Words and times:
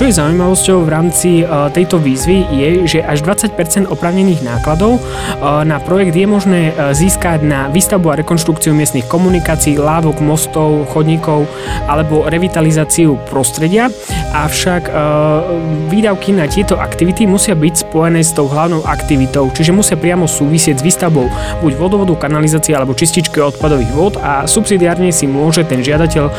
Čo 0.00 0.08
je 0.08 0.16
zaujímavosťou 0.16 0.88
v 0.88 0.92
rámci 0.96 1.30
uh, 1.44 1.68
tejto 1.68 2.00
výzvy 2.00 2.48
je, 2.56 2.70
že 2.88 2.98
až 3.04 3.20
20% 3.20 3.84
opravnených 3.84 4.40
nákladov 4.40 4.96
uh, 4.96 5.60
na 5.60 5.76
projekt 5.76 6.16
je 6.16 6.24
možné 6.24 6.72
uh, 6.72 6.96
získať 6.96 7.44
na 7.44 7.68
výstavbu 7.68 8.08
a 8.08 8.16
rekonštrukciu 8.24 8.72
miestnych 8.72 9.04
komunikácií, 9.04 9.76
lávok, 9.76 10.24
mostov, 10.24 10.88
chodníkov 10.88 11.44
alebo 11.84 12.24
revitalizáciu 12.32 13.20
prostredia. 13.28 13.92
Avšak 14.30 14.88
výdavky 15.90 16.32
na 16.32 16.46
tieto 16.46 16.78
aktivity 16.78 17.26
musia 17.26 17.58
byť 17.58 17.90
spojené 17.90 18.22
s 18.22 18.30
tou 18.30 18.46
hlavnou 18.46 18.86
aktivitou, 18.86 19.50
čiže 19.50 19.74
musia 19.74 19.98
priamo 19.98 20.24
súvisieť 20.24 20.80
s 20.80 20.86
výstavbou 20.86 21.26
buď 21.60 21.72
vodovodu, 21.74 22.14
kanalizácie 22.14 22.72
alebo 22.72 22.94
čističky 22.94 23.42
odpadových 23.42 23.90
vod 23.90 24.22
a 24.22 24.46
subsidiárne 24.46 25.10
si 25.10 25.26
môže 25.26 25.66
ten 25.66 25.82
žiadateľ 25.82 26.30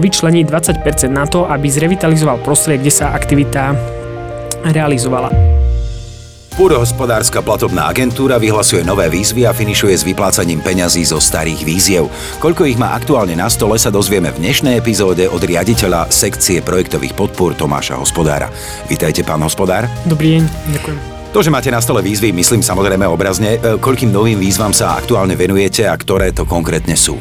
vyčleniť 0.00 0.44
20% 0.48 1.12
na 1.12 1.28
to, 1.28 1.44
aby 1.44 1.68
zrevitalizoval 1.68 2.31
využíval 2.32 2.44
prostredie, 2.44 2.88
kde 2.88 2.92
sa 2.92 3.12
aktivita 3.12 3.76
realizovala. 4.64 5.28
Pôdohospodárska 6.52 7.40
platobná 7.40 7.88
agentúra 7.88 8.36
vyhlasuje 8.36 8.84
nové 8.84 9.08
výzvy 9.08 9.48
a 9.48 9.56
finišuje 9.56 9.94
s 9.96 10.04
vyplácaním 10.04 10.60
peňazí 10.60 11.00
zo 11.00 11.16
starých 11.16 11.64
víziev. 11.64 12.12
Koľko 12.44 12.68
ich 12.68 12.76
má 12.76 12.92
aktuálne 12.92 13.32
na 13.32 13.48
stole 13.48 13.80
sa 13.80 13.88
dozvieme 13.88 14.28
v 14.36 14.40
dnešnej 14.44 14.76
epizóde 14.76 15.32
od 15.32 15.40
riaditeľa 15.40 16.12
sekcie 16.12 16.60
projektových 16.60 17.16
podpor 17.16 17.56
Tomáša 17.56 17.96
Hospodára. 17.96 18.52
Vítajte, 18.84 19.24
pán 19.24 19.40
hospodár. 19.40 19.88
Dobrý 20.04 20.36
deň, 20.36 20.42
ďakujem. 20.76 20.98
To, 21.32 21.40
že 21.40 21.48
máte 21.48 21.72
na 21.72 21.80
stole 21.80 22.04
výzvy, 22.04 22.28
myslím 22.36 22.60
samozrejme 22.60 23.08
obrazne. 23.08 23.56
E, 23.56 23.80
koľkým 23.80 24.12
novým 24.12 24.36
výzvam 24.36 24.76
sa 24.76 25.00
aktuálne 25.00 25.32
venujete 25.32 25.88
a 25.88 25.96
ktoré 25.96 26.28
to 26.36 26.44
konkrétne 26.44 26.92
sú? 26.92 27.16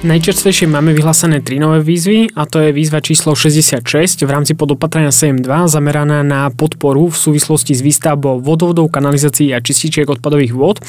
Najčerstvejšie 0.00 0.64
máme 0.64 0.96
vyhlásené 0.96 1.44
tri 1.44 1.60
nové 1.60 1.84
výzvy 1.84 2.32
a 2.32 2.48
to 2.48 2.56
je 2.56 2.72
výzva 2.72 3.04
číslo 3.04 3.36
66 3.36 3.84
v 4.24 4.30
rámci 4.32 4.56
podopatrenia 4.56 5.12
7.2 5.12 5.44
zameraná 5.68 6.24
na 6.24 6.48
podporu 6.48 7.12
v 7.12 7.20
súvislosti 7.20 7.76
s 7.76 7.84
výstavbou 7.84 8.40
vodovodov, 8.40 8.88
kanalizácií 8.88 9.52
a 9.52 9.60
čističiek 9.60 10.08
odpadových 10.08 10.56
vod. 10.56 10.80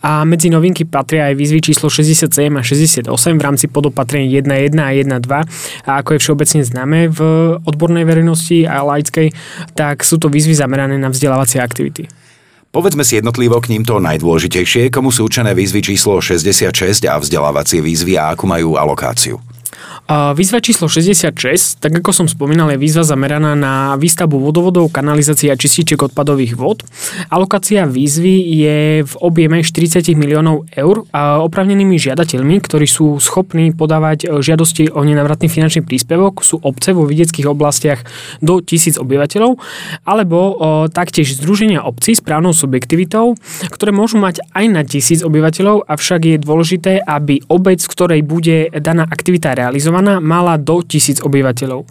A 0.00 0.24
medzi 0.24 0.48
novinky 0.48 0.88
patria 0.88 1.28
aj 1.28 1.36
výzvy 1.36 1.68
číslo 1.68 1.92
67 1.92 2.32
a 2.56 2.62
68 2.64 3.12
v 3.36 3.42
rámci 3.44 3.68
podopatrenia 3.68 4.40
1.1 4.40 4.72
a 4.80 4.88
1.2 5.04 5.84
a 5.84 5.90
ako 6.00 6.16
je 6.16 6.18
všeobecne 6.24 6.60
známe 6.64 7.12
v 7.12 7.20
odbornej 7.60 8.08
verejnosti 8.08 8.64
a 8.64 8.80
laickej, 8.80 9.36
tak 9.76 10.00
sú 10.00 10.16
to 10.16 10.32
výzvy 10.32 10.56
zamerané 10.56 10.96
na 10.96 11.12
vzdelávacie 11.12 11.60
aktivity. 11.60 12.25
Povedzme 12.76 13.08
si 13.08 13.16
jednotlivo 13.16 13.56
k 13.56 13.72
ním 13.72 13.88
to 13.88 13.96
najdôležitejšie, 14.04 14.92
komu 14.92 15.08
sú 15.08 15.24
určené 15.24 15.56
výzvy 15.56 15.80
číslo 15.80 16.20
66 16.20 17.08
a 17.08 17.16
vzdelávacie 17.16 17.80
výzvy 17.80 18.20
a 18.20 18.36
akú 18.36 18.44
majú 18.44 18.76
alokáciu. 18.76 19.40
Výzva 20.06 20.62
číslo 20.62 20.86
66, 20.86 21.82
tak 21.82 21.90
ako 21.98 22.14
som 22.14 22.26
spomínal, 22.30 22.70
je 22.70 22.78
výzva 22.78 23.02
zameraná 23.02 23.58
na 23.58 23.98
výstavbu 23.98 24.38
vodovodov, 24.38 24.94
kanalizácie 24.94 25.50
a 25.50 25.58
čističek 25.58 25.98
odpadových 25.98 26.54
vod. 26.54 26.86
Alokácia 27.26 27.90
výzvy 27.90 28.34
je 28.54 28.78
v 29.02 29.14
objeme 29.18 29.66
40 29.66 30.06
miliónov 30.14 30.70
eur 30.78 31.02
a 31.10 31.42
opravnenými 31.42 31.98
žiadateľmi, 31.98 32.54
ktorí 32.62 32.86
sú 32.86 33.18
schopní 33.18 33.74
podávať 33.74 34.30
e, 34.30 34.38
žiadosti 34.46 34.94
o 34.94 35.02
nenavratný 35.02 35.50
finančný 35.50 35.82
príspevok, 35.82 36.46
sú 36.46 36.62
obce 36.62 36.94
vo 36.94 37.02
vidieckých 37.02 37.50
oblastiach 37.50 38.06
do 38.38 38.62
1000 38.62 39.02
obyvateľov, 39.02 39.58
alebo 40.06 40.38
o, 40.38 40.50
taktiež 40.86 41.34
združenia 41.34 41.82
obcí 41.82 42.14
s 42.14 42.22
právnou 42.22 42.54
subjektivitou, 42.54 43.34
ktoré 43.74 43.90
môžu 43.90 44.22
mať 44.22 44.38
aj 44.54 44.64
na 44.70 44.86
1000 44.86 45.26
obyvateľov, 45.26 45.82
avšak 45.90 46.30
je 46.30 46.36
dôležité, 46.38 46.92
aby 47.02 47.42
obec, 47.50 47.82
v 47.82 47.90
ktorej 47.90 48.20
bude 48.22 48.70
daná 48.70 49.02
aktivita 49.02 49.58
realizovaná, 49.58 49.95
realizovaná, 49.96 50.20
mala 50.20 50.60
do 50.60 50.84
tisíc 50.84 51.20
obyvateľov. 51.24 51.88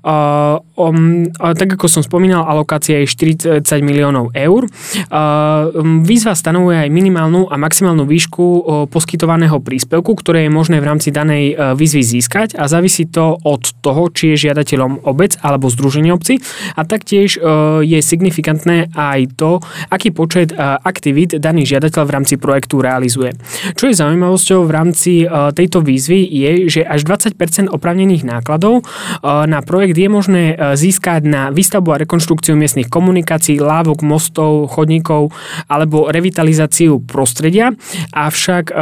Uh, 0.00 0.62
um, 0.78 1.26
tak 1.34 1.74
ako 1.74 1.90
som 1.90 2.02
spomínal, 2.02 2.46
alokácia 2.46 3.02
je 3.02 3.10
40 3.10 3.66
miliónov 3.82 4.30
eur. 4.34 4.66
Uh, 5.10 5.74
výzva 6.06 6.38
stanovuje 6.38 6.86
aj 6.86 6.90
minimálnu 6.90 7.50
a 7.50 7.58
maximálnu 7.58 8.06
výšku 8.06 8.88
poskytovaného 8.90 9.58
príspevku, 9.60 10.14
ktoré 10.14 10.46
je 10.46 10.50
možné 10.52 10.78
v 10.78 10.88
rámci 10.88 11.10
danej 11.10 11.54
uh, 11.54 11.74
výzvy 11.74 12.02
získať 12.02 12.54
a 12.56 12.70
závisí 12.70 13.10
to 13.10 13.36
od 13.42 13.62
toho, 13.82 14.08
či 14.14 14.34
je 14.34 14.50
žiadateľom 14.50 15.06
obec 15.06 15.36
alebo 15.42 15.66
združenie 15.70 16.14
obci 16.14 16.38
a 16.76 16.86
taktiež 16.86 17.40
uh, 17.40 17.82
je 17.82 17.98
signifikantné 17.98 18.94
aj 18.94 19.20
to, 19.36 19.58
aký 19.90 20.14
počet 20.14 20.54
uh, 20.54 20.78
aktivít 20.80 21.36
daný 21.36 21.66
žiadateľ 21.66 22.02
v 22.06 22.14
rámci 22.14 22.34
projektu 22.36 22.78
realizuje. 22.80 23.34
Čo 23.74 23.90
je 23.90 23.98
zaujímavosťou 23.98 24.60
v 24.64 24.72
rámci 24.72 25.12
uh, 25.24 25.50
tejto 25.54 25.82
výzvy 25.84 26.20
je, 26.24 26.50
že 26.68 26.80
až 26.84 27.04
20 27.08 27.39
opravnených 27.48 28.26
nákladov 28.26 28.84
eh, 28.84 29.46
na 29.48 29.64
projekt 29.64 29.96
je 29.96 30.08
možné 30.12 30.42
eh, 30.52 30.76
získať 30.76 31.24
na 31.24 31.42
výstavbu 31.48 31.88
a 31.96 32.00
rekonštrukciu 32.04 32.52
miestnych 32.58 32.92
komunikácií, 32.92 33.56
lávok, 33.62 34.04
mostov, 34.04 34.68
chodníkov 34.68 35.32
alebo 35.70 36.12
revitalizáciu 36.12 37.00
prostredia. 37.00 37.72
Avšak 38.12 38.64
eh, 38.68 38.76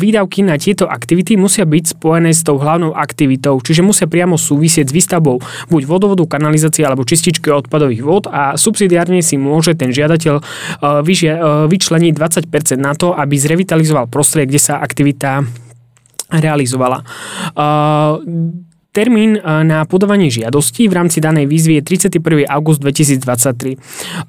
výdavky 0.00 0.40
na 0.46 0.56
tieto 0.56 0.88
aktivity 0.88 1.36
musia 1.36 1.68
byť 1.68 1.98
spojené 1.98 2.32
s 2.32 2.40
tou 2.40 2.56
hlavnou 2.56 2.96
aktivitou, 2.96 3.60
čiže 3.60 3.84
musia 3.84 4.08
priamo 4.08 4.40
súvisieť 4.40 4.88
s 4.88 4.96
výstavbou 4.96 5.42
buď 5.68 5.82
vodovodu, 5.84 6.24
kanalizácie 6.24 6.86
alebo 6.86 7.04
čističky 7.04 7.50
odpadových 7.52 8.02
vod 8.02 8.24
a 8.30 8.56
subsidiárne 8.56 9.20
si 9.20 9.36
môže 9.36 9.74
ten 9.74 9.90
žiadateľ 9.90 10.40
vyčleniť 11.68 12.12
20% 12.14 12.78
na 12.78 12.94
to, 12.94 13.12
aby 13.12 13.34
zrevitalizoval 13.34 14.06
prostredie, 14.06 14.54
kde 14.54 14.60
sa 14.62 14.74
aktivita 14.78 15.44
realizovala. 16.30 17.02
Uh, 17.56 18.67
Termín 18.88 19.36
e, 19.36 19.40
na 19.68 19.84
podávanie 19.84 20.32
žiadosti 20.32 20.88
v 20.88 20.96
rámci 20.96 21.20
danej 21.20 21.44
výzvy 21.44 21.76
je 21.78 22.08
31. 22.08 22.48
august 22.48 22.80
2023. 22.80 23.76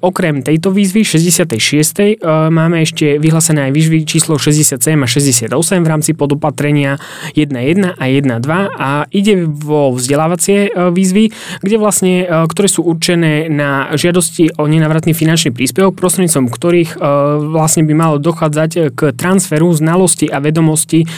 Okrem 0.04 0.44
tejto 0.44 0.68
výzvy 0.68 1.00
66. 1.00 1.56
E, 1.56 2.20
máme 2.52 2.84
ešte 2.84 3.16
vyhlásené 3.16 3.66
aj 3.66 3.72
výzvy 3.72 4.04
číslo 4.04 4.36
67 4.36 4.76
a 5.00 5.08
68 5.08 5.48
v 5.80 5.88
rámci 5.88 6.12
podopatrenia 6.12 7.00
1.1 7.32 7.96
a 7.96 8.04
1.2 8.04 8.46
a 8.76 9.08
ide 9.08 9.48
vo 9.48 9.96
vzdelávacie 9.96 10.68
e, 10.68 10.92
výzvy, 10.92 11.32
kde 11.64 11.76
vlastne, 11.80 12.28
ktoré 12.28 12.68
sú 12.68 12.84
určené 12.84 13.48
na 13.48 13.96
žiadosti 13.96 14.60
o 14.60 14.68
nenavratný 14.68 15.16
finančný 15.16 15.56
príspevok, 15.56 15.96
prostredníctvom 15.96 16.46
ktorých 16.52 16.90
vlastne 17.48 17.82
by 17.88 17.94
malo 17.96 18.16
dochádzať 18.20 18.92
k 18.92 19.00
transferu 19.16 19.72
znalosti 19.72 20.28
a 20.28 20.38
vedomosti 20.38 21.08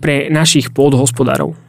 pre 0.00 0.28
našich 0.28 0.70
pôdohospodárov. 0.76 1.65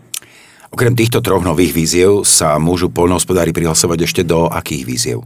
Okrem 0.67 0.93
týchto 0.99 1.23
troch 1.23 1.43
nových 1.47 1.71
víziev 1.71 2.27
sa 2.27 2.59
môžu 2.59 2.91
poľnohospodári 2.91 3.55
prihlasovať 3.55 3.99
ešte 4.03 4.21
do 4.27 4.51
akých 4.51 4.83
víziev? 4.83 5.19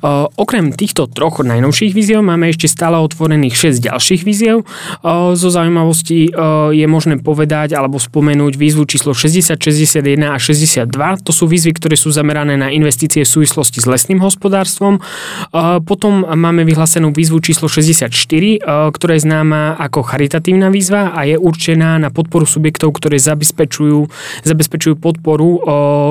Uh, 0.00 0.24
okrem 0.40 0.72
týchto 0.72 1.04
troch 1.12 1.44
najnovších 1.44 1.92
víziev 1.92 2.24
máme 2.24 2.48
ešte 2.48 2.72
stále 2.72 2.96
otvorených 2.96 3.76
6 3.76 3.84
ďalších 3.84 4.22
víziev. 4.24 4.64
Uh, 5.04 5.36
zo 5.36 5.52
zaujímavosti 5.52 6.32
uh, 6.32 6.72
je 6.72 6.88
možné 6.88 7.20
povedať 7.20 7.76
alebo 7.76 8.00
spomenúť 8.00 8.56
výzvu 8.56 8.88
číslo 8.88 9.12
60, 9.12 9.60
61 9.60 10.32
a 10.32 10.40
62. 10.40 10.88
To 11.20 11.32
sú 11.36 11.44
výzvy, 11.44 11.76
ktoré 11.76 12.00
sú 12.00 12.08
zamerané 12.08 12.56
na 12.56 12.72
investície 12.72 13.28
v 13.28 13.28
súvislosti 13.28 13.84
s 13.84 13.86
lesným 13.86 14.24
hospodárstvom. 14.24 15.04
Uh, 15.52 15.84
potom 15.84 16.24
máme 16.24 16.64
vyhlásenú 16.64 17.12
výzvu 17.12 17.44
číslo 17.44 17.68
64, 17.68 18.08
uh, 18.08 18.88
ktorá 18.88 19.20
je 19.20 19.22
známa 19.28 19.76
ako 19.76 20.00
charitatívna 20.00 20.72
výzva 20.72 21.12
a 21.12 21.28
je 21.28 21.36
určená 21.36 22.00
na 22.00 22.08
podporu 22.08 22.48
subjektov, 22.48 22.96
ktoré 22.96 23.20
zabezpečujú, 23.20 24.08
zabezpečujú 24.48 24.77
zabezpečujú 24.78 24.94
podporu 25.02 25.58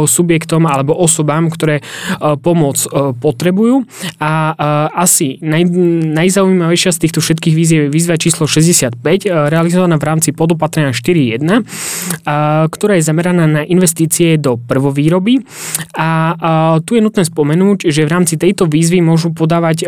subjektom 0.04 0.68
alebo 0.68 0.92
osobám, 0.92 1.48
ktoré 1.48 1.80
pomoc 2.44 2.84
potrebujú. 3.24 3.88
A 4.20 4.52
asi 4.92 5.40
naj, 5.40 5.72
najzaujímavejšia 6.12 6.92
z 6.92 7.00
týchto 7.08 7.24
všetkých 7.24 7.56
výziev 7.56 7.82
je 7.88 7.94
výzva 7.96 8.20
číslo 8.20 8.44
65, 8.44 9.00
realizovaná 9.48 9.96
v 9.96 10.04
rámci 10.04 10.36
podopatrenia 10.36 10.92
4.1, 10.92 12.68
ktorá 12.68 13.00
je 13.00 13.04
zameraná 13.08 13.48
na 13.48 13.64
investície 13.64 14.36
do 14.36 14.60
prvovýroby. 14.60 15.48
A 15.96 16.36
tu 16.84 17.00
je 17.00 17.02
nutné 17.02 17.24
spomenúť, 17.24 17.88
že 17.88 18.04
v 18.04 18.12
rámci 18.12 18.36
tejto 18.36 18.68
výzvy 18.68 19.00
môžu 19.00 19.32
podávať 19.32 19.88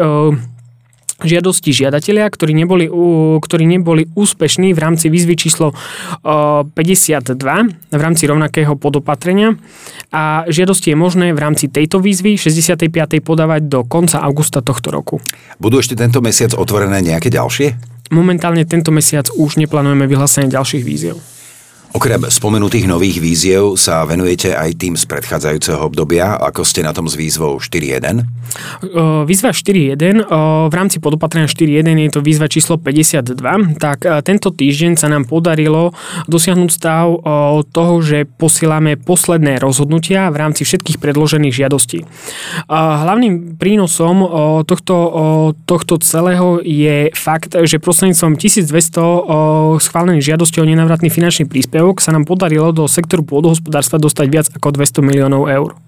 žiadosti 1.19 1.75
žiadatelia, 1.75 2.27
ktorí 2.27 2.56
neboli, 2.56 2.88
ktorí 3.39 3.66
neboli 3.68 4.07
úspešní 4.16 4.71
v 4.71 4.80
rámci 4.80 5.12
výzvy 5.12 5.36
číslo 5.36 5.75
52 6.24 6.71
v 7.89 8.01
rámci 8.01 8.24
rovnakého 8.27 8.75
podopatrenia 8.80 9.60
a 10.12 10.48
žiadosti 10.48 10.94
je 10.94 10.98
možné 10.98 11.25
v 11.36 11.39
rámci 11.39 11.68
tejto 11.68 12.00
výzvy 12.00 12.39
65. 12.39 12.89
podávať 13.24 13.62
do 13.68 13.83
konca 13.83 14.24
augusta 14.24 14.63
tohto 14.63 14.92
roku. 14.92 15.16
Budú 15.60 15.80
ešte 15.80 16.00
tento 16.00 16.24
mesiac 16.24 16.56
otvorené 16.56 17.04
nejaké 17.04 17.27
ďalšie? 17.27 17.75
Momentálne 18.10 18.65
tento 18.65 18.89
mesiac 18.89 19.30
už 19.30 19.62
neplánujeme 19.62 20.10
vyhlásenie 20.10 20.50
ďalších 20.50 20.81
výziev. 20.81 21.38
Okrem 21.89 22.21
spomenutých 22.30 22.86
nových 22.86 23.18
víziev 23.18 23.74
sa 23.74 24.06
venujete 24.06 24.53
aj 24.53 24.77
tým 24.77 24.94
z 24.94 25.09
predchádzajúceho 25.09 25.81
obdobia, 25.81 26.38
ako 26.38 26.62
ste 26.62 26.86
na 26.86 26.94
tom 26.94 27.09
s 27.09 27.18
výzvou 27.18 27.57
4.1? 27.57 29.25
Výzva 29.25 29.50
4.1, 29.50 30.30
v 30.69 30.74
rámci 30.74 31.01
podopatrenia 31.01 31.50
4.1 31.50 31.89
je 31.89 32.12
to 32.13 32.21
výzva 32.21 32.45
číslo 32.45 32.77
52, 32.77 33.81
tak 33.81 34.06
tento 34.21 34.53
týždeň 34.53 35.01
sa 35.01 35.09
nám 35.09 35.25
podarilo 35.25 35.97
dosiahnuť 36.30 36.69
stav 36.69 37.09
toho, 37.74 37.94
že 38.06 38.30
posielame 38.30 38.94
posledné 38.94 39.57
rozhodnutia 39.57 40.30
v 40.30 40.45
rámci 40.45 40.69
všetkých 40.69 41.01
predložených 41.01 41.57
žiadostí. 41.57 42.06
Hlavným 42.69 43.57
prínosom 43.57 44.30
tohto, 44.69 44.95
tohto 45.65 45.97
celého 46.06 46.62
je 46.62 47.09
fakt, 47.18 47.57
že 47.57 47.81
prostredníctvom 47.81 48.38
1200 48.38 49.81
schválených 49.81 50.25
žiadostí 50.38 50.62
o 50.62 50.69
nenávratný 50.69 51.09
finančný 51.09 51.50
príspevok 51.50 51.78
príspevok 51.79 52.03
sa 52.03 52.11
nám 52.11 52.27
podarilo 52.27 52.75
do 52.75 52.83
sektoru 52.91 53.23
pôdohospodárstva 53.23 54.03
dostať 54.03 54.27
viac 54.27 54.47
ako 54.51 54.75
200 54.75 54.99
miliónov 54.99 55.47
eur. 55.47 55.79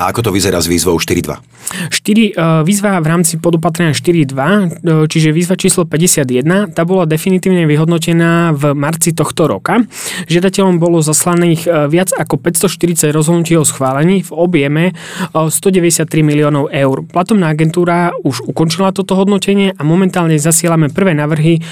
A 0.00 0.08
ako 0.10 0.26
to 0.26 0.30
vyzerá 0.32 0.58
s 0.62 0.66
výzvou 0.70 0.96
4.2? 0.96 1.60
4, 1.70 2.66
výzva 2.66 2.98
v 2.98 3.06
rámci 3.06 3.38
podopatrenia 3.38 3.94
4.2, 3.94 4.34
e, 4.34 5.06
čiže 5.06 5.30
výzva 5.30 5.54
číslo 5.54 5.86
51, 5.86 6.74
tá 6.74 6.82
bola 6.82 7.06
definitívne 7.06 7.62
vyhodnotená 7.68 8.50
v 8.56 8.74
marci 8.74 9.14
tohto 9.14 9.46
roka. 9.46 9.86
Žiadateľom 10.26 10.82
bolo 10.82 10.98
zaslaných 10.98 11.60
e, 11.66 11.68
viac 11.86 12.10
ako 12.10 12.42
540 12.42 13.14
rozhodnutí 13.14 13.54
o 13.54 13.62
schválení 13.62 14.26
v 14.26 14.30
objeme 14.34 14.84
193 15.30 16.10
e, 16.10 16.26
miliónov 16.26 16.74
eur. 16.74 17.06
Platomná 17.06 17.54
agentúra 17.54 18.10
už 18.26 18.42
ukončila 18.50 18.90
toto 18.90 19.14
hodnotenie 19.14 19.70
a 19.78 19.82
momentálne 19.86 20.40
zasielame 20.40 20.90
prvé 20.90 21.12
návrhy, 21.14 21.62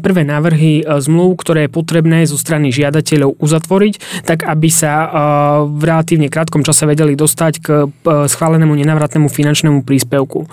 prvé 0.00 0.22
návrhy 0.22 0.84
zmluv, 0.84 1.40
ktoré 1.40 1.66
je 1.66 1.70
potrebné 1.72 2.18
zo 2.28 2.36
strany 2.36 2.70
žiadateľov 2.70 3.40
uzatvoriť, 3.40 4.24
tak 4.28 4.44
aby 4.44 4.68
sa 4.68 5.08
v 5.64 5.82
relatívne 5.82 6.28
krátkom 6.28 6.43
čase 6.50 6.88
vedeli 6.88 7.14
dostať 7.14 7.52
k 7.60 7.68
schválenému 8.04 8.72
nenávratnému 8.74 9.28
finančnému 9.28 9.84
príspevku. 9.84 10.48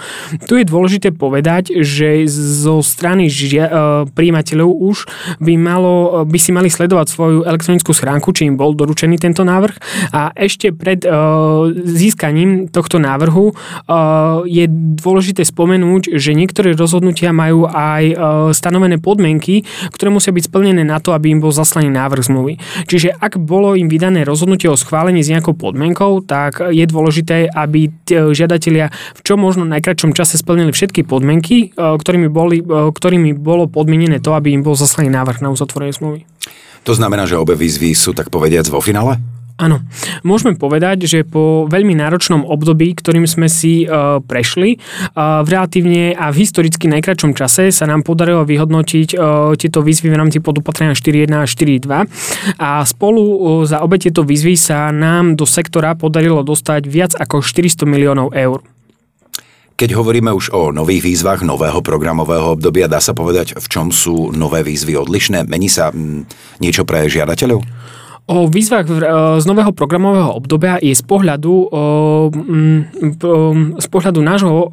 Tu 0.46 0.62
je 0.62 0.66
dôležité 0.68 1.16
povedať, 1.16 1.72
že 1.82 2.28
zo 2.28 2.84
strany 2.84 3.32
žia, 3.32 3.66
e, 3.66 3.72
príjimateľov 4.12 4.70
už 4.70 4.98
by, 5.40 5.54
malo, 5.56 6.26
by 6.28 6.40
si 6.40 6.52
mali 6.52 6.68
sledovať 6.68 7.08
svoju 7.10 7.40
elektronickú 7.48 7.92
schránku, 7.96 8.36
či 8.36 8.48
im 8.52 8.60
bol 8.60 8.76
doručený 8.76 9.18
tento 9.18 9.42
návrh 9.48 9.76
a 10.12 10.36
ešte 10.36 10.76
pred 10.76 11.02
e, 11.04 11.10
získaním 11.88 12.68
tohto 12.70 13.00
návrhu 13.00 13.52
e, 13.52 13.54
je 14.48 14.66
dôležité 15.00 15.48
spomenúť, 15.48 16.16
že 16.20 16.38
niektoré 16.38 16.76
rozhodnutia 16.76 17.34
majú 17.34 17.66
aj 17.68 18.04
stanovené 18.56 18.98
podmienky, 19.00 19.64
ktoré 19.94 20.10
musia 20.12 20.34
byť 20.34 20.44
splnené 20.48 20.84
na 20.84 21.00
to, 21.00 21.16
aby 21.16 21.32
im 21.32 21.40
bol 21.40 21.54
zaslaný 21.54 21.90
návrh 21.94 22.28
zmluvy. 22.28 22.54
Čiže 22.88 23.16
ak 23.18 23.40
bolo 23.42 23.74
im 23.78 23.88
vydané 23.88 24.24
rozhodnutie 24.28 24.68
o 24.68 24.78
schválení 24.78 25.22
s 25.24 25.32
nejakou 25.32 25.54
podmienkou, 25.54 25.81
tak 26.22 26.62
je 26.62 26.86
dôležité, 26.86 27.50
aby 27.50 27.90
žiadatelia 28.08 28.94
v 29.18 29.22
čo 29.26 29.34
možno 29.36 29.66
najkračšom 29.66 30.14
čase 30.14 30.38
splnili 30.38 30.70
všetky 30.70 31.02
podmienky, 31.02 31.74
e, 31.74 31.98
ktorými, 31.98 32.30
boli, 32.30 32.62
e, 32.62 32.94
ktorými 32.94 33.34
bolo 33.34 33.66
podmienené 33.66 34.22
to, 34.22 34.38
aby 34.38 34.54
im 34.54 34.62
bol 34.62 34.78
zaslaný 34.78 35.10
návrh 35.10 35.42
na 35.42 35.50
uzatvorenie 35.50 35.98
zmluvy. 35.98 36.22
To 36.86 36.94
znamená, 36.94 37.26
že 37.26 37.38
obe 37.38 37.58
výzvy 37.58 37.94
sú 37.94 38.14
tak 38.14 38.30
povediac 38.30 38.66
vo 38.70 38.82
finále? 38.82 39.18
Áno, 39.62 39.86
môžeme 40.26 40.58
povedať, 40.58 41.06
že 41.06 41.22
po 41.22 41.70
veľmi 41.70 41.94
náročnom 41.94 42.50
období, 42.50 42.98
ktorým 42.98 43.30
sme 43.30 43.46
si 43.46 43.86
uh, 43.86 44.18
prešli, 44.18 44.82
uh, 45.14 45.46
v 45.46 45.48
relatívne 45.54 46.18
a 46.18 46.34
v 46.34 46.42
historicky 46.42 46.90
najkračom 46.90 47.38
čase 47.38 47.70
sa 47.70 47.86
nám 47.86 48.02
podarilo 48.02 48.42
vyhodnotiť 48.42 49.14
uh, 49.14 49.54
tieto 49.54 49.86
výzvy 49.86 50.10
v 50.10 50.18
rámci 50.18 50.42
podopatrenia 50.42 50.98
4.1 50.98 51.30
a 51.38 51.46
4.2 51.46 52.58
a 52.58 52.82
spolu 52.90 53.22
uh, 53.22 53.38
za 53.70 53.86
obe 53.86 54.02
tieto 54.02 54.26
výzvy 54.26 54.58
sa 54.58 54.90
nám 54.90 55.38
do 55.38 55.46
sektora 55.46 55.94
podarilo 55.94 56.42
dostať 56.42 56.82
viac 56.90 57.14
ako 57.14 57.46
400 57.46 57.86
miliónov 57.86 58.34
eur. 58.34 58.66
Keď 59.78 59.98
hovoríme 59.98 60.34
už 60.34 60.54
o 60.58 60.70
nových 60.74 61.06
výzvach 61.06 61.46
nového 61.46 61.86
programového 61.86 62.58
obdobia, 62.58 62.90
dá 62.90 63.02
sa 63.02 63.14
povedať, 63.14 63.58
v 63.58 63.66
čom 63.70 63.90
sú 63.94 64.34
nové 64.34 64.66
výzvy 64.66 64.98
odlišné? 64.98 65.46
Mení 65.46 65.70
sa 65.70 65.94
m, 65.94 66.26
niečo 66.62 66.86
pre 66.86 67.06
žiadateľov? 67.06 67.62
O 68.32 68.48
výzvach 68.48 68.88
e, 68.88 68.96
z 69.44 69.44
nového 69.44 69.76
programového 69.76 70.32
obdobia 70.32 70.80
je 70.80 70.96
z 70.96 71.04
pohľadu, 71.04 71.68
z 73.76 73.88
pohľadu 73.92 74.20
nášho 74.24 74.72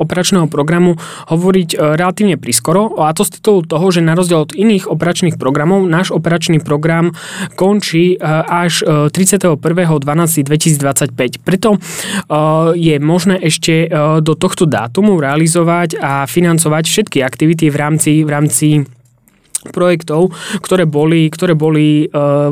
operačného 0.00 0.48
programu 0.48 0.96
hovoriť 1.28 1.76
e, 1.76 2.00
relatívne 2.00 2.40
priskoro 2.40 2.96
a 3.04 3.12
to 3.12 3.28
z 3.28 3.36
titulu 3.36 3.68
toho, 3.68 3.92
že 3.92 4.00
na 4.00 4.16
rozdiel 4.16 4.48
od 4.48 4.56
iných 4.56 4.88
operačných 4.88 5.36
programov 5.36 5.84
náš 5.84 6.16
operačný 6.16 6.64
program 6.64 7.12
končí 7.60 8.16
e, 8.16 8.24
až 8.48 8.80
31.12.2025. 9.12 11.44
Preto 11.44 11.76
je 12.72 12.96
možné 13.02 13.36
ešte 13.44 13.90
do 14.24 14.32
tohto 14.38 14.64
dátumu 14.64 15.20
realizovať 15.20 16.00
a 16.00 16.24
financovať 16.24 16.88
všetky 16.88 17.20
aktivity 17.20 17.68
v 17.68 17.76
rámci, 17.76 18.24
v 18.24 18.30
rámci 18.30 18.88
projektov, 19.72 20.34
ktoré 20.60 20.84
boli, 20.84 21.30
ktoré 21.32 21.56
boli 21.56 22.08
uh, 22.10 22.50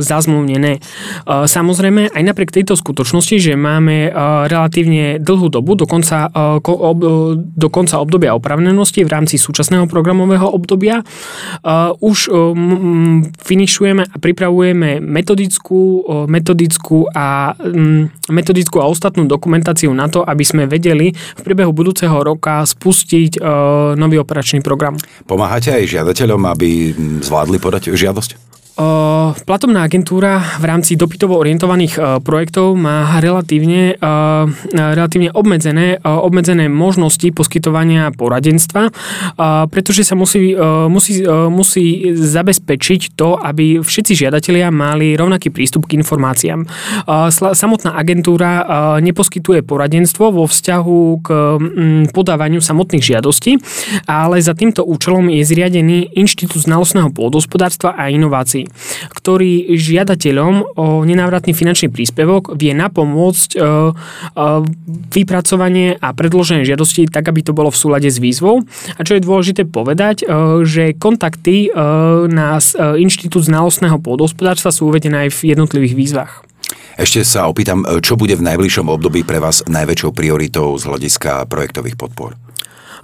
zazmluvnené. 0.00 0.78
Uh, 1.26 1.44
samozrejme, 1.44 2.14
aj 2.14 2.22
napriek 2.22 2.54
tejto 2.54 2.78
skutočnosti, 2.78 3.36
že 3.36 3.52
máme 3.58 4.08
uh, 4.08 4.46
relatívne 4.48 5.18
dlhú 5.20 5.52
dobu, 5.52 5.76
do 5.76 5.84
konca, 5.84 6.30
uh, 6.30 6.62
ob, 6.62 6.98
do 7.36 7.68
konca 7.68 8.00
obdobia 8.00 8.32
opravnenosti 8.32 9.04
v 9.04 9.10
rámci 9.10 9.36
súčasného 9.36 9.90
programového 9.90 10.48
obdobia, 10.48 11.02
uh, 11.02 11.92
už 12.00 12.30
um, 12.30 13.26
finišujeme 13.36 14.02
a 14.06 14.16
pripravujeme 14.16 15.02
metodickú, 15.02 15.82
uh, 16.06 16.24
metodickú 16.30 17.10
a 17.12 17.52
um, 17.58 18.08
metodickú 18.30 18.80
a 18.80 18.88
ostatnú 18.88 19.26
dokumentáciu 19.26 19.90
na 19.92 20.06
to, 20.06 20.22
aby 20.22 20.44
sme 20.46 20.64
vedeli 20.70 21.12
v 21.12 21.40
priebehu 21.42 21.74
budúceho 21.74 22.16
roka 22.22 22.62
spustiť 22.62 23.38
uh, 23.38 23.94
nový 23.98 24.18
operačný 24.22 24.62
program. 24.62 24.94
Pomáhate 25.26 25.74
aj 25.74 25.84
žiadateľom 25.86 26.45
aby 26.46 26.94
zvládli 27.22 27.58
podať 27.58 27.92
žiadosť? 27.92 28.55
Platobná 28.76 29.88
agentúra 29.88 30.60
v 30.60 30.64
rámci 30.68 31.00
dopytovo 31.00 31.40
orientovaných 31.40 32.20
projektov 32.20 32.76
má 32.76 33.08
relatívne, 33.24 33.96
relatívne 34.68 35.32
obmedzené, 35.32 35.96
obmedzené 36.04 36.68
možnosti 36.68 37.24
poskytovania 37.32 38.12
poradenstva, 38.12 38.92
pretože 39.72 40.04
sa 40.04 40.12
musí, 40.12 40.52
musí, 40.92 41.24
musí 41.48 42.12
zabezpečiť 42.20 43.16
to, 43.16 43.40
aby 43.40 43.80
všetci 43.80 44.12
žiadatelia 44.12 44.68
mali 44.68 45.16
rovnaký 45.16 45.48
prístup 45.48 45.88
k 45.88 45.96
informáciám. 45.96 46.68
Samotná 47.32 47.96
agentúra 47.96 48.60
neposkytuje 49.00 49.64
poradenstvo 49.64 50.36
vo 50.36 50.44
vzťahu 50.44 51.00
k 51.24 51.28
podávaniu 52.12 52.60
samotných 52.60 53.16
žiadostí, 53.16 53.56
ale 54.04 54.36
za 54.44 54.52
týmto 54.52 54.84
účelom 54.84 55.32
je 55.32 55.48
zriadený 55.48 56.12
Inštitút 56.12 56.68
znalostného 56.68 57.08
pôdohospodárstva 57.08 57.96
a 57.96 58.12
inovácií 58.12 58.65
ktorý 59.12 59.76
žiadateľom 59.76 60.78
o 60.78 60.86
nenávratný 61.04 61.52
finančný 61.52 61.88
príspevok 61.92 62.54
vie 62.54 62.72
napomôcť 62.76 63.50
e, 63.54 63.58
e, 63.58 63.64
vypracovanie 65.12 65.96
a 65.98 66.12
predloženie 66.12 66.66
žiadosti 66.66 67.08
tak, 67.08 67.28
aby 67.30 67.40
to 67.42 67.56
bolo 67.56 67.72
v 67.72 67.78
súlade 67.78 68.08
s 68.08 68.18
výzvou. 68.20 68.62
A 68.96 69.00
čo 69.02 69.16
je 69.16 69.24
dôležité 69.24 69.64
povedať, 69.66 70.22
e, 70.22 70.64
že 70.66 70.96
kontakty 70.96 71.68
na 72.26 72.58
Inštitút 72.96 73.46
znalostného 73.46 74.00
pôdohospodárstva 74.00 74.72
sú 74.72 74.88
uvedené 74.88 75.28
aj 75.28 75.30
v 75.36 75.56
jednotlivých 75.56 75.94
výzvach. 75.94 76.32
Ešte 76.96 77.22
sa 77.22 77.44
opýtam, 77.46 77.84
čo 78.00 78.16
bude 78.16 78.34
v 78.34 78.46
najbližšom 78.46 78.88
období 78.88 79.22
pre 79.22 79.36
vás 79.36 79.60
najväčšou 79.68 80.10
prioritou 80.16 80.72
z 80.80 80.88
hľadiska 80.88 81.44
projektových 81.46 82.00
podpor? 82.00 82.34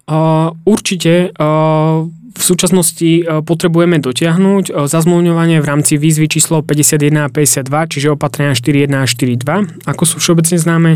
Uh, 0.02 0.50
určite 0.66 1.30
uh, 1.30 2.02
v 2.32 2.42
súčasnosti 2.42 3.20
e, 3.20 3.22
potrebujeme 3.44 4.00
dotiahnuť 4.00 4.64
e, 4.68 4.72
zazmluvňovanie 4.88 5.60
v 5.60 5.66
rámci 5.68 6.00
výzvy 6.00 6.32
číslo 6.32 6.64
51 6.64 7.24
a 7.24 7.30
52, 7.30 7.92
čiže 7.92 8.08
opatrenia 8.16 8.56
4.1 8.56 8.88
a 8.88 9.04
4.2, 9.04 9.84
ako 9.84 10.02
sú 10.08 10.16
všeobecne 10.16 10.56
známe. 10.56 10.92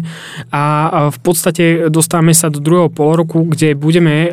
A 0.50 0.64
v 1.12 1.18
podstate 1.20 1.92
dostávame 1.92 2.32
sa 2.32 2.48
do 2.48 2.58
druhého 2.58 2.88
poloroku, 2.88 3.44
kde, 3.52 3.76
budeme 3.76 4.28
e, 4.28 4.30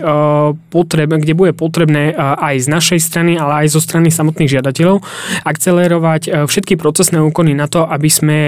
potreb, 0.71 1.11
kde 1.11 1.35
bude 1.35 1.51
potrebné 1.51 2.15
aj 2.15 2.63
z 2.63 2.67
našej 2.71 2.99
strany, 3.03 3.35
ale 3.35 3.65
aj 3.65 3.75
zo 3.75 3.81
strany 3.83 4.07
samotných 4.07 4.59
žiadateľov 4.59 5.03
akcelerovať 5.43 6.47
všetky 6.47 6.79
procesné 6.79 7.19
úkony 7.19 7.57
na 7.57 7.67
to, 7.67 7.83
aby 7.83 8.07
sme 8.07 8.39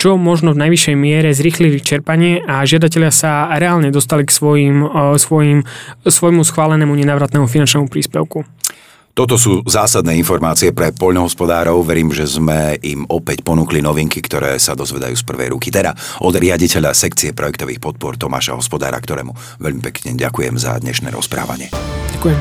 čo 0.00 0.18
možno 0.18 0.56
v 0.56 0.66
najvyššej 0.66 0.96
miere 0.96 1.30
zrýchlili 1.30 1.78
čerpanie 1.78 2.42
a 2.42 2.64
žiadatelia 2.66 3.12
sa 3.12 3.52
reálne 3.56 3.92
dostali 3.92 4.26
k 4.26 4.32
svojim, 4.32 4.84
svojim, 5.16 5.64
svojmu 6.04 6.42
schválenému 6.42 6.92
nenávratnému 6.92 7.46
finančnému 7.46 7.91
príspevku. 7.92 8.48
Toto 9.12 9.36
sú 9.36 9.60
zásadné 9.68 10.16
informácie 10.16 10.72
pre 10.72 10.88
poľnohospodárov. 10.88 11.84
Verím, 11.84 12.16
že 12.16 12.24
sme 12.24 12.80
im 12.80 13.04
opäť 13.12 13.44
ponúkli 13.44 13.84
novinky, 13.84 14.24
ktoré 14.24 14.56
sa 14.56 14.72
dozvedajú 14.72 15.12
z 15.12 15.24
prvej 15.28 15.52
ruky. 15.52 15.68
Teda 15.68 15.92
od 16.24 16.32
riaditeľa 16.32 16.96
sekcie 16.96 17.36
projektových 17.36 17.76
podpor 17.76 18.16
Tomáša 18.16 18.56
Hospodára, 18.56 18.96
ktorému 18.96 19.60
veľmi 19.60 19.84
pekne 19.84 20.16
ďakujem 20.16 20.56
za 20.56 20.80
dnešné 20.80 21.12
rozprávanie. 21.12 21.68
Ďakujem. 22.16 22.40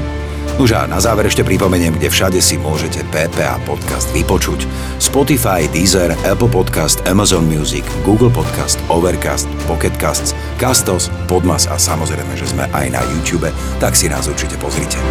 Nuž 0.55 0.71
a 0.71 0.87
na 0.87 0.99
záver 0.99 1.27
ešte 1.27 1.43
pripomeniem, 1.43 1.95
kde 1.99 2.07
všade 2.07 2.39
si 2.39 2.55
môžete 2.55 3.03
PPA 3.11 3.59
podcast 3.67 4.07
vypočuť. 4.15 4.63
Spotify, 4.95 5.67
Deezer, 5.75 6.15
Apple 6.23 6.51
Podcast, 6.51 7.03
Amazon 7.03 7.43
Music, 7.51 7.83
Google 8.07 8.31
Podcast, 8.31 8.79
Overcast, 8.87 9.51
Pocket 9.67 9.95
Casts, 9.99 10.31
Castos, 10.55 11.11
Podmas 11.27 11.67
a 11.67 11.75
samozrejme, 11.75 12.31
že 12.39 12.47
sme 12.47 12.63
aj 12.71 12.87
na 12.95 13.01
YouTube, 13.11 13.51
tak 13.83 13.91
si 13.91 14.07
nás 14.07 14.29
určite 14.31 14.55
pozrite. 14.55 15.01